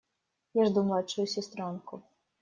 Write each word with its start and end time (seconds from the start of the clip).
Я 0.59 0.63
жду 0.69 0.83
младшую 0.87 1.25
сестренку. 1.33 2.01